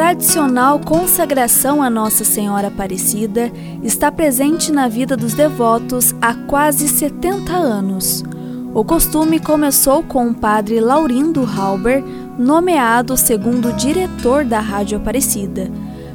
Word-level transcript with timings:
tradicional 0.00 0.80
consagração 0.80 1.82
a 1.82 1.90
Nossa 1.90 2.24
Senhora 2.24 2.68
Aparecida 2.68 3.52
está 3.82 4.10
presente 4.10 4.72
na 4.72 4.88
vida 4.88 5.14
dos 5.14 5.34
devotos 5.34 6.14
há 6.22 6.32
quase 6.32 6.88
70 6.88 7.52
anos. 7.52 8.24
O 8.72 8.82
costume 8.82 9.38
começou 9.38 10.02
com 10.02 10.28
o 10.28 10.34
padre 10.34 10.80
Laurindo 10.80 11.44
Halber, 11.44 12.02
nomeado 12.38 13.14
segundo 13.14 13.74
diretor 13.74 14.42
da 14.42 14.58
Rádio 14.58 14.96
Aparecida. 14.96 15.70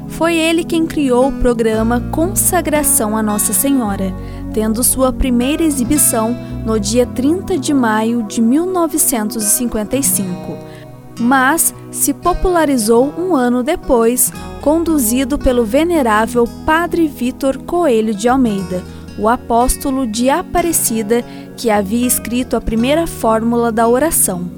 Foi 0.08 0.34
ele 0.34 0.64
quem 0.64 0.84
criou 0.84 1.28
o 1.28 1.38
programa 1.38 2.00
Consagração 2.10 3.16
a 3.16 3.22
Nossa 3.22 3.52
Senhora, 3.52 4.12
tendo 4.52 4.82
sua 4.82 5.12
primeira 5.12 5.62
exibição 5.62 6.36
no 6.66 6.80
dia 6.80 7.06
30 7.06 7.56
de 7.56 7.72
maio 7.72 8.24
de 8.24 8.42
1955 8.42 10.75
mas 11.18 11.74
se 11.90 12.12
popularizou 12.12 13.12
um 13.18 13.34
ano 13.34 13.62
depois, 13.62 14.32
conduzido 14.60 15.38
pelo 15.38 15.64
venerável 15.64 16.48
Padre 16.64 17.06
Vitor 17.06 17.58
Coelho 17.58 18.14
de 18.14 18.28
Almeida, 18.28 18.82
o 19.18 19.28
apóstolo 19.28 20.06
de 20.06 20.28
Aparecida 20.28 21.24
que 21.56 21.70
havia 21.70 22.06
escrito 22.06 22.56
a 22.56 22.60
primeira 22.60 23.06
fórmula 23.06 23.72
da 23.72 23.88
oração. 23.88 24.50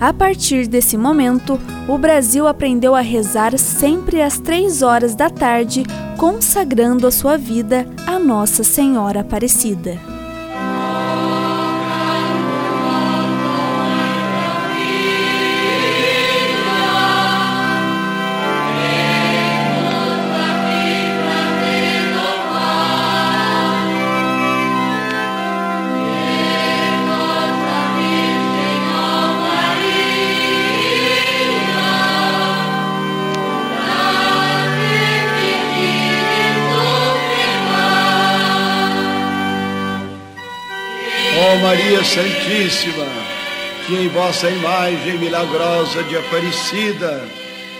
A 0.00 0.12
partir 0.12 0.66
desse 0.66 0.96
momento, 0.96 1.58
o 1.88 1.96
Brasil 1.96 2.46
aprendeu 2.46 2.94
a 2.94 3.00
rezar 3.00 3.58
sempre 3.58 4.20
às 4.20 4.38
três 4.38 4.82
horas 4.82 5.14
da 5.14 5.30
tarde, 5.30 5.84
consagrando 6.18 7.06
a 7.06 7.10
sua 7.10 7.38
vida 7.38 7.86
a 8.06 8.18
Nossa 8.18 8.62
Senhora 8.62 9.20
Aparecida. 9.20 10.15
Maria 41.58 42.04
Santíssima, 42.04 43.06
que 43.86 43.94
em 43.94 44.08
vossa 44.08 44.50
imagem 44.50 45.18
milagrosa 45.18 46.02
de 46.04 46.16
Aparecida 46.16 47.22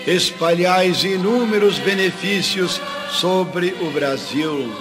espalhais 0.05 1.03
inúmeros 1.03 1.77
benefícios 1.79 2.81
sobre 3.11 3.75
o 3.81 3.91
Brasil. 3.91 4.71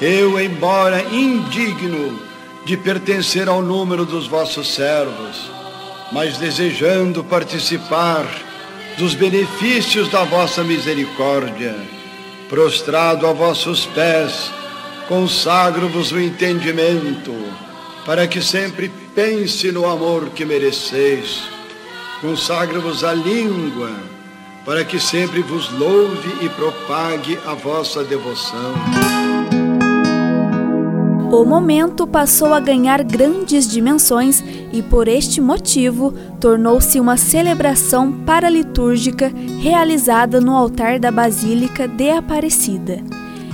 Eu, 0.00 0.40
embora 0.40 1.02
indigno 1.12 2.20
de 2.64 2.76
pertencer 2.76 3.48
ao 3.48 3.60
número 3.60 4.04
dos 4.04 4.26
vossos 4.26 4.74
servos, 4.74 5.50
mas 6.12 6.38
desejando 6.38 7.24
participar 7.24 8.24
dos 8.96 9.14
benefícios 9.14 10.08
da 10.08 10.22
vossa 10.24 10.62
misericórdia, 10.62 11.74
prostrado 12.48 13.26
a 13.26 13.32
vossos 13.32 13.84
pés, 13.86 14.50
consagro-vos 15.08 16.12
o 16.12 16.20
entendimento 16.20 17.65
para 18.06 18.28
que 18.28 18.40
sempre 18.40 18.88
pense 19.16 19.72
no 19.72 19.84
amor 19.84 20.30
que 20.30 20.44
mereceis. 20.44 21.42
Consagra-vos 22.20 23.02
a 23.02 23.12
língua, 23.12 23.90
para 24.64 24.84
que 24.84 25.00
sempre 25.00 25.42
vos 25.42 25.70
louve 25.72 26.32
e 26.40 26.48
propague 26.48 27.36
a 27.44 27.52
vossa 27.54 28.04
devoção. 28.04 28.74
O 31.32 31.44
momento 31.44 32.06
passou 32.06 32.54
a 32.54 32.60
ganhar 32.60 33.02
grandes 33.02 33.66
dimensões 33.68 34.42
e, 34.72 34.80
por 34.80 35.08
este 35.08 35.40
motivo, 35.40 36.12
tornou-se 36.40 37.00
uma 37.00 37.16
celebração 37.16 38.12
paralitúrgica 38.24 39.32
realizada 39.60 40.40
no 40.40 40.54
altar 40.54 41.00
da 41.00 41.10
Basílica 41.10 41.88
de 41.88 42.10
Aparecida. 42.10 43.02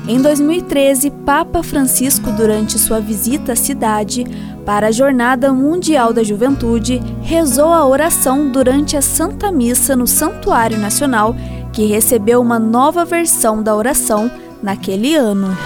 Em 0.07 0.21
2013, 0.21 1.11
Papa 1.25 1.63
Francisco, 1.63 2.33
durante 2.33 2.77
sua 2.77 2.99
visita 2.99 3.53
à 3.53 3.57
cidade 3.57 4.27
para 4.67 4.89
a 4.89 4.91
Jornada 4.91 5.53
Mundial 5.53 6.13
da 6.13 6.25
Juventude, 6.25 7.01
rezou 7.23 7.69
a 7.69 7.87
oração 7.87 8.49
durante 8.49 8.97
a 8.97 9.03
Santa 9.03 9.53
Missa 9.53 9.95
no 9.95 10.09
Santuário 10.09 10.77
Nacional, 10.77 11.37
que 11.73 11.87
recebeu 11.87 12.41
uma 12.41 12.59
nova 12.59 13.05
versão 13.05 13.62
da 13.62 13.77
oração 13.77 14.29
naquele 14.61 15.15
ano. 15.15 15.57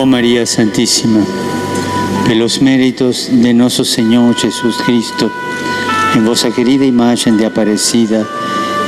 Oh 0.00 0.06
Maria 0.06 0.46
Santíssima, 0.46 1.20
pelos 2.26 2.56
méritos 2.58 3.28
de 3.30 3.52
nosso 3.52 3.84
Senhor 3.84 4.34
Jesus 4.34 4.78
Cristo, 4.78 5.30
em 6.16 6.22
vossa 6.22 6.50
querida 6.50 6.86
imagem 6.86 7.36
de 7.36 7.44
Aparecida, 7.44 8.26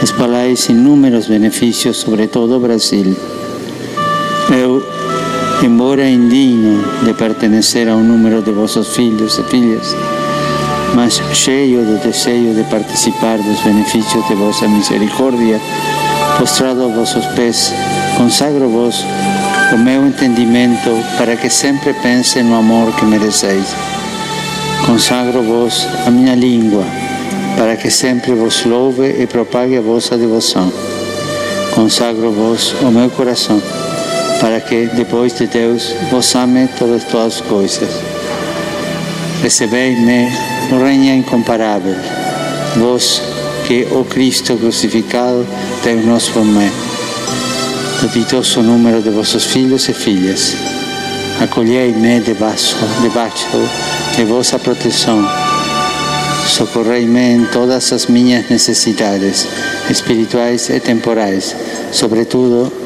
espalhais 0.02 0.70
inúmeros 0.70 1.26
benefícios 1.26 1.98
sobre 1.98 2.26
todo 2.26 2.56
o 2.56 2.60
Brasil 2.60 3.14
eu, 4.50 4.82
embora 5.62 6.08
indigno 6.08 6.82
de 7.02 7.12
pertencer 7.14 7.88
a 7.88 7.96
um 7.96 8.02
número 8.02 8.42
de 8.42 8.52
vossos 8.52 8.94
filhos 8.94 9.38
e 9.38 9.42
filhas, 9.44 9.96
mas 10.94 11.20
cheio 11.32 11.84
do 11.84 11.98
desejo 12.02 12.54
de 12.54 12.62
participar 12.70 13.38
dos 13.38 13.60
benefícios 13.60 14.26
de 14.28 14.34
vossa 14.34 14.68
misericórdia, 14.68 15.60
postrado 16.38 16.84
a 16.84 16.86
vossos 16.86 17.24
pés, 17.34 17.72
consagro-vos 18.16 19.04
o 19.72 19.78
meu 19.78 20.06
entendimento 20.06 20.90
para 21.18 21.36
que 21.36 21.50
sempre 21.50 21.92
pense 21.94 22.40
no 22.42 22.56
amor 22.56 22.94
que 22.94 23.04
mereceis. 23.04 23.74
Consagro-vos 24.86 25.88
a 26.06 26.10
minha 26.10 26.36
língua, 26.36 26.84
para 27.56 27.76
que 27.76 27.90
sempre 27.90 28.32
vos 28.32 28.64
louve 28.64 29.22
e 29.22 29.26
propague 29.26 29.76
a 29.76 29.80
vossa 29.80 30.16
devoção. 30.16 30.72
Consagro-vos 31.74 32.74
o 32.82 32.90
meu 32.90 33.10
coração 33.10 33.60
para 34.40 34.60
que 34.60 34.86
depois 34.94 35.34
de 35.34 35.46
Deus 35.46 35.94
vos 36.10 36.34
ame 36.34 36.68
todas 36.78 37.02
as 37.14 37.40
coisas. 37.40 37.88
Recebei-me 39.42 40.30
no 40.70 40.82
reino 40.82 41.14
incomparável, 41.14 41.94
vós 42.76 43.22
que 43.66 43.86
o 43.90 44.04
Cristo 44.04 44.56
crucificado 44.56 45.46
Deus-nos 45.82 46.28
por 46.28 46.44
mim. 46.44 46.70
Ditoso 48.12 48.62
número 48.62 49.02
de 49.02 49.10
vossos 49.10 49.44
filhos 49.44 49.88
e 49.88 49.92
filhas, 49.92 50.54
acolhei-me 51.40 52.20
debaixo, 52.20 52.76
debaixo 53.02 53.46
de 54.14 54.24
vossa 54.24 54.58
proteção. 54.58 55.26
Socorrei-me 56.46 57.34
em 57.34 57.44
todas 57.46 57.92
as 57.92 58.06
minhas 58.06 58.48
necessidades 58.48 59.46
espirituais 59.90 60.68
e 60.70 60.78
temporais, 60.78 61.56
sobretudo 61.90 62.85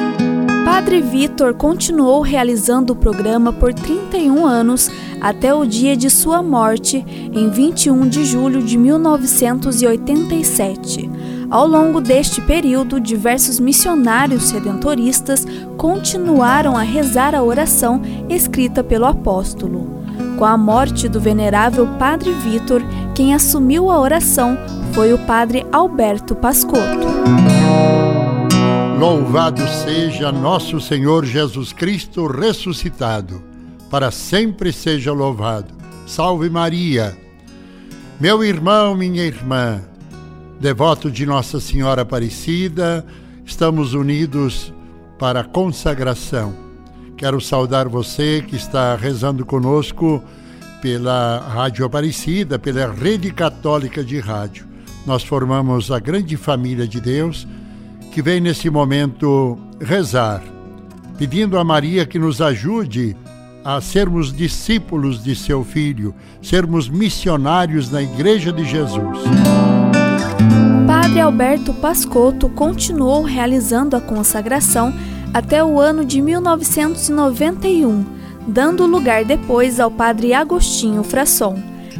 Padre 0.81 0.99
Vitor 0.99 1.53
continuou 1.53 2.21
realizando 2.21 2.93
o 2.93 2.95
programa 2.95 3.53
por 3.53 3.71
31 3.71 4.47
anos 4.47 4.89
até 5.21 5.53
o 5.53 5.63
dia 5.63 5.95
de 5.95 6.09
sua 6.09 6.41
morte, 6.41 7.05
em 7.07 7.51
21 7.51 8.09
de 8.09 8.25
julho 8.25 8.63
de 8.63 8.79
1987. 8.79 11.07
Ao 11.51 11.67
longo 11.67 12.01
deste 12.01 12.41
período, 12.41 12.99
diversos 12.99 13.59
missionários 13.59 14.49
redentoristas 14.49 15.45
continuaram 15.77 16.75
a 16.75 16.81
rezar 16.81 17.35
a 17.35 17.43
oração 17.43 18.01
escrita 18.27 18.83
pelo 18.83 19.05
apóstolo. 19.05 20.01
Com 20.35 20.45
a 20.45 20.57
morte 20.57 21.07
do 21.07 21.21
venerável 21.21 21.87
Padre 21.99 22.31
Vitor, 22.31 22.81
quem 23.13 23.35
assumiu 23.35 23.91
a 23.91 23.99
oração 23.99 24.57
foi 24.93 25.13
o 25.13 25.19
Padre 25.19 25.63
Alberto 25.71 26.35
Pascotto. 26.35 27.05
Louvado 29.01 29.67
seja 29.67 30.31
nosso 30.31 30.79
Senhor 30.79 31.25
Jesus 31.25 31.73
Cristo 31.73 32.27
ressuscitado, 32.27 33.41
para 33.89 34.11
sempre 34.11 34.71
seja 34.71 35.11
louvado. 35.11 35.73
Salve 36.05 36.51
Maria! 36.51 37.17
Meu 38.19 38.43
irmão, 38.43 38.93
minha 38.93 39.23
irmã, 39.23 39.81
devoto 40.59 41.09
de 41.09 41.25
Nossa 41.25 41.59
Senhora 41.59 42.03
Aparecida, 42.03 43.03
estamos 43.43 43.95
unidos 43.95 44.71
para 45.17 45.39
a 45.39 45.45
consagração 45.45 46.53
Quero 47.17 47.41
saudar 47.41 47.87
você 47.89 48.45
que 48.47 48.55
está 48.55 48.95
rezando 48.95 49.43
conosco 49.43 50.23
pela 50.79 51.39
Rádio 51.39 51.85
Aparecida, 51.85 52.59
pela 52.59 52.93
Rede 52.93 53.31
Católica 53.31 54.03
de 54.03 54.19
Rádio. 54.19 54.67
Nós 55.07 55.23
formamos 55.23 55.89
a 55.89 55.97
grande 55.97 56.37
família 56.37 56.87
de 56.87 57.01
Deus 57.01 57.47
que 58.11 58.21
vem 58.21 58.41
nesse 58.41 58.69
momento 58.69 59.57
rezar, 59.79 60.43
pedindo 61.17 61.57
a 61.57 61.63
Maria 61.63 62.05
que 62.05 62.19
nos 62.19 62.41
ajude 62.41 63.15
a 63.63 63.79
sermos 63.79 64.33
discípulos 64.33 65.23
de 65.23 65.33
seu 65.33 65.63
filho, 65.63 66.13
sermos 66.41 66.89
missionários 66.89 67.89
na 67.89 68.01
Igreja 68.01 68.51
de 68.51 68.65
Jesus. 68.65 69.19
Padre 70.85 71.21
Alberto 71.21 71.73
Pascotto 71.75 72.49
continuou 72.49 73.23
realizando 73.23 73.95
a 73.95 74.01
consagração 74.01 74.93
até 75.33 75.63
o 75.63 75.79
ano 75.79 76.03
de 76.03 76.21
1991, 76.21 78.03
dando 78.45 78.85
lugar 78.85 79.23
depois 79.23 79.79
ao 79.79 79.89
Padre 79.89 80.33
Agostinho 80.33 81.01
Frasson, 81.01 81.57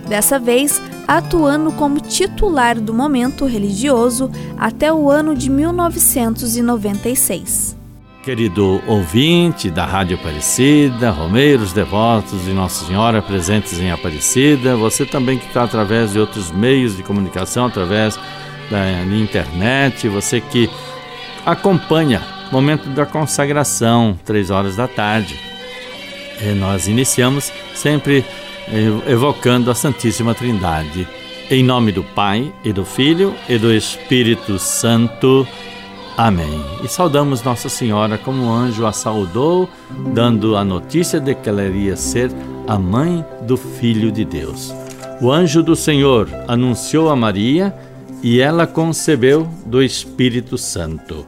dessa 0.10 0.38
vez 0.38 0.82
atuando 1.18 1.74
como 1.74 2.00
titular 2.00 2.80
do 2.80 2.94
momento 2.94 3.46
religioso 3.46 4.32
até 4.58 4.94
o 4.94 5.12
ano 5.12 5.36
de 5.36 5.50
1996. 5.50 7.76
Querido 8.24 8.82
ouvinte 8.88 9.70
da 9.70 9.86
Rádio 9.86 10.16
Aparecida, 10.16 11.12
Romeiros 11.12 11.74
devotos 11.74 12.46
de 12.46 12.54
Nossa 12.54 12.86
Senhora 12.86 13.22
presentes 13.22 13.78
em 13.78 13.92
Aparecida, 13.92 14.78
você 14.78 15.06
também 15.06 15.38
que 15.38 15.48
está 15.48 15.66
através 15.66 16.14
de 16.14 16.20
outros 16.20 16.50
meios 16.50 16.96
de 16.96 17.04
comunicação, 17.04 17.66
através 17.66 18.18
da 18.70 19.04
internet, 19.14 20.08
você 20.08 20.40
que 20.40 20.70
acompanha 21.46 22.22
o 22.50 22.54
momento 22.54 22.88
da 22.92 23.06
consagração, 23.06 24.18
três 24.24 24.50
horas 24.50 24.78
da 24.78 24.88
tarde. 24.88 25.38
E 26.42 26.54
nós 26.54 26.88
iniciamos 26.88 27.52
sempre 27.76 28.24
evocando 29.08 29.72
a 29.72 29.76
Santíssima 29.76 30.34
Trindade. 30.34 31.08
Em 31.50 31.64
nome 31.64 31.92
do 31.92 32.04
Pai, 32.04 32.54
e 32.64 32.72
do 32.72 32.86
Filho, 32.86 33.36
e 33.50 33.58
do 33.58 33.74
Espírito 33.74 34.58
Santo. 34.58 35.46
Amém. 36.18 36.64
E 36.84 36.88
saudamos 36.88 37.44
Nossa 37.44 37.70
Senhora 37.70 38.18
como 38.18 38.46
o 38.46 38.52
anjo 38.52 38.86
a 38.86 38.92
saudou, 38.92 39.70
dando 40.14 40.56
a 40.56 40.64
notícia 40.64 41.20
de 41.20 41.34
que 41.36 41.50
ela 41.50 41.64
iria 41.64 41.96
ser 41.96 42.32
a 42.68 42.78
mãe 42.78 43.26
do 43.42 43.58
Filho 43.58 44.12
de 44.12 44.24
Deus. 44.24 44.74
O 45.22 45.32
anjo 45.32 45.62
do 45.62 45.76
Senhor 45.76 46.30
anunciou 46.48 47.10
a 47.10 47.16
Maria 47.16 47.76
e 48.24 48.40
ela 48.40 48.68
concebeu 48.68 49.48
do 49.66 49.82
Espírito 49.82 50.58
Santo. 50.58 51.26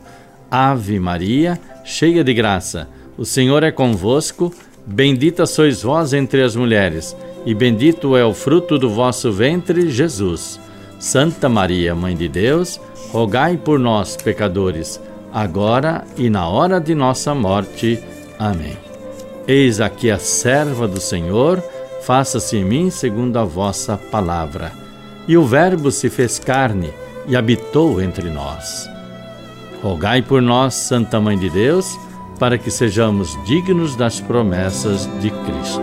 Ave 0.50 1.00
Maria, 1.00 1.60
cheia 1.84 2.24
de 2.24 2.34
graça, 2.34 2.88
o 3.18 3.26
Senhor 3.26 3.64
é 3.64 3.72
convosco, 3.72 4.54
bendita 4.86 5.46
sois 5.46 5.82
vós 5.82 6.14
entre 6.14 6.42
as 6.42 6.56
mulheres, 6.56 7.16
e 7.46 7.54
bendito 7.54 8.16
é 8.16 8.26
o 8.26 8.34
fruto 8.34 8.78
do 8.78 8.90
vosso 8.90 9.32
ventre, 9.32 9.90
Jesus. 9.90 10.60
Santa 11.00 11.50
Maria, 11.50 11.94
Mãe 11.94 12.16
de 12.16 12.30
Deus, 12.30 12.80
rogai 13.12 13.58
por 13.58 13.78
nós, 13.78 14.16
pecadores, 14.16 15.00
agora 15.34 16.06
e 16.18 16.30
na 16.30 16.48
hora 16.48 16.80
de 16.80 16.96
nossa 16.96 17.36
morte. 17.36 18.02
Amém. 18.40 18.78
Eis 19.46 19.82
aqui 19.82 20.10
a 20.10 20.18
serva 20.18 20.88
do 20.88 21.02
Senhor, 21.02 21.62
faça-se 22.02 22.56
em 22.56 22.64
mim 22.64 22.90
segundo 22.90 23.38
a 23.38 23.44
vossa 23.44 23.98
palavra. 23.98 24.72
E 25.28 25.38
o 25.38 25.46
Verbo 25.46 25.92
se 25.92 26.10
fez 26.10 26.40
carne 26.40 26.94
e 27.28 27.36
habitou 27.36 28.02
entre 28.02 28.30
nós. 28.30 28.90
Rogai 29.82 30.22
por 30.22 30.42
nós, 30.42 30.74
Santa 30.76 31.20
Mãe 31.20 31.38
de 31.38 31.50
Deus, 31.50 31.98
para 32.44 32.58
que 32.58 32.70
sejamos 32.70 33.40
dignos 33.46 33.96
das 33.96 34.20
promessas 34.20 35.08
de 35.22 35.30
Cristo. 35.30 35.82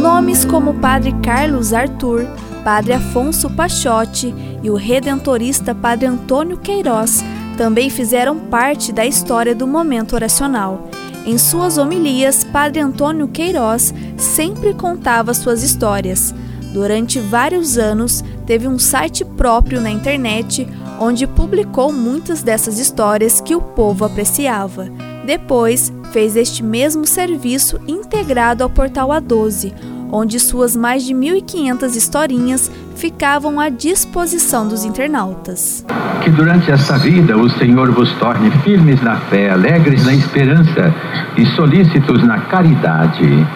Nomes 0.00 0.46
como 0.46 0.72
Padre 0.72 1.12
Carlos 1.22 1.74
Arthur, 1.74 2.26
Padre 2.64 2.94
Afonso 2.94 3.50
Pachotti 3.50 4.34
e 4.62 4.70
o 4.70 4.74
redentorista 4.74 5.74
Padre 5.74 6.06
Antônio 6.06 6.56
Queiroz 6.56 7.22
também 7.58 7.90
fizeram 7.90 8.38
parte 8.38 8.90
da 8.90 9.04
história 9.04 9.54
do 9.54 9.66
momento 9.66 10.14
oracional. 10.14 10.88
Em 11.26 11.36
suas 11.36 11.76
homilias, 11.76 12.42
Padre 12.42 12.80
Antônio 12.80 13.28
Queiroz 13.28 13.92
sempre 14.16 14.72
contava 14.72 15.34
suas 15.34 15.62
histórias. 15.62 16.34
Durante 16.72 17.20
vários 17.20 17.76
anos, 17.76 18.24
teve 18.46 18.68
um 18.68 18.78
site 18.78 19.24
próprio 19.24 19.80
na 19.80 19.90
internet 19.90 20.66
onde 21.00 21.26
publicou 21.26 21.92
muitas 21.92 22.42
dessas 22.42 22.78
histórias 22.78 23.40
que 23.40 23.54
o 23.54 23.60
povo 23.60 24.04
apreciava. 24.04 24.88
Depois, 25.24 25.92
fez 26.12 26.36
este 26.36 26.62
mesmo 26.62 27.06
serviço 27.06 27.80
integrado 27.88 28.62
ao 28.62 28.70
portal 28.70 29.08
A12, 29.08 29.72
onde 30.12 30.38
suas 30.38 30.76
mais 30.76 31.04
de 31.04 31.12
1.500 31.14 31.96
historinhas 31.96 32.70
ficavam 32.94 33.58
à 33.58 33.68
disposição 33.68 34.68
dos 34.68 34.84
internautas. 34.84 35.84
Que 36.22 36.30
durante 36.30 36.70
esta 36.70 36.96
vida 36.98 37.36
o 37.36 37.50
Senhor 37.50 37.90
vos 37.90 38.12
torne 38.14 38.50
firmes 38.62 39.02
na 39.02 39.16
fé, 39.16 39.50
alegres 39.50 40.04
na 40.04 40.14
esperança 40.14 40.94
e 41.36 41.44
solícitos 41.46 42.22
na 42.22 42.38
caridade. 42.42 43.46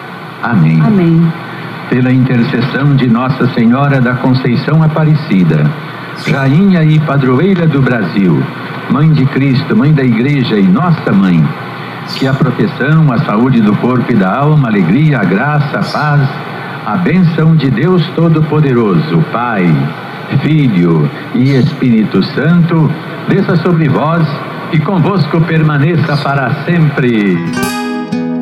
Amém. 0.43 0.81
Amém. 0.81 1.48
Pela 1.89 2.11
intercessão 2.11 2.95
de 2.95 3.07
Nossa 3.07 3.47
Senhora 3.53 3.99
da 3.99 4.13
Conceição 4.13 4.83
Aparecida, 4.83 5.69
Rainha 6.31 6.83
e 6.83 6.99
Padroeira 6.99 7.65
do 7.65 7.81
Brasil, 7.81 8.43
Mãe 8.91 9.11
de 9.11 9.25
Cristo, 9.25 9.75
Mãe 9.75 9.91
da 9.91 10.03
Igreja 10.03 10.59
e 10.59 10.67
Nossa 10.67 11.11
Mãe, 11.11 11.43
que 12.15 12.27
a 12.27 12.33
proteção, 12.33 13.11
a 13.11 13.17
saúde 13.25 13.59
do 13.61 13.75
corpo 13.77 14.11
e 14.11 14.15
da 14.15 14.37
alma, 14.37 14.67
a 14.67 14.71
alegria, 14.71 15.19
a 15.19 15.23
graça, 15.23 15.79
a 15.79 15.83
paz, 15.83 16.29
a 16.85 16.97
bênção 16.97 17.55
de 17.55 17.71
Deus 17.71 18.05
Todo-Poderoso, 18.15 19.25
Pai, 19.31 19.75
Filho 20.43 21.09
e 21.33 21.55
Espírito 21.55 22.21
Santo, 22.21 22.89
desça 23.27 23.55
sobre 23.57 23.89
vós 23.89 24.27
e 24.71 24.79
convosco 24.79 25.41
permaneça 25.41 26.15
para 26.17 26.51
sempre. 26.65 27.78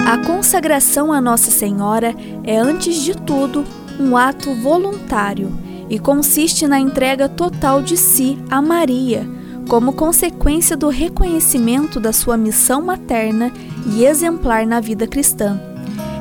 A 0.07 0.17
consagração 0.19 1.11
a 1.11 1.19
Nossa 1.19 1.51
Senhora 1.51 2.15
é, 2.45 2.57
antes 2.57 3.03
de 3.03 3.13
tudo, 3.13 3.65
um 3.99 4.15
ato 4.15 4.55
voluntário 4.55 5.51
e 5.89 5.99
consiste 5.99 6.65
na 6.65 6.79
entrega 6.79 7.27
total 7.27 7.81
de 7.81 7.97
si 7.97 8.37
a 8.49 8.61
Maria, 8.61 9.27
como 9.67 9.91
consequência 9.91 10.77
do 10.77 10.87
reconhecimento 10.87 11.99
da 11.99 12.13
sua 12.13 12.37
missão 12.37 12.81
materna 12.81 13.51
e 13.85 14.05
exemplar 14.05 14.65
na 14.65 14.79
vida 14.79 15.05
cristã. 15.05 15.59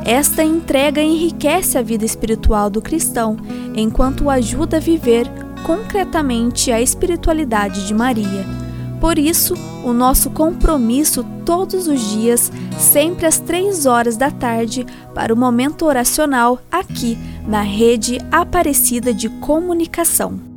Esta 0.05 0.43
entrega 0.43 1.01
enriquece 1.01 1.79
a 1.79 1.83
vida 1.83 2.05
espiritual 2.05 2.69
do 2.69 2.83
cristão, 2.83 3.37
enquanto 3.73 4.25
o 4.25 4.31
ajuda 4.31 4.79
a 4.79 4.81
viver 4.81 5.31
concretamente 5.65 6.73
a 6.73 6.81
espiritualidade 6.81 7.87
de 7.87 7.95
Maria. 7.95 8.66
Por 9.07 9.21
isso, 9.21 9.55
o 9.85 9.93
nosso 9.93 10.31
compromisso 10.31 11.25
todos 11.45 11.87
os 11.87 12.01
dias, 12.11 12.51
sempre 12.77 13.25
às 13.25 13.39
três 13.39 13.87
horas 13.87 14.17
da 14.17 14.33
tarde, 14.33 14.85
para 15.15 15.33
o 15.33 15.37
momento 15.37 15.87
oracional 15.87 16.59
aqui 16.73 17.17
na 17.47 17.61
rede 17.61 18.19
Aparecida 18.33 19.15
de 19.15 19.29
Comunicação. 19.29 20.56